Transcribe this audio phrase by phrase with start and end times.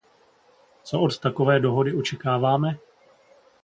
[0.83, 2.77] Co od takové dohody očekáváme?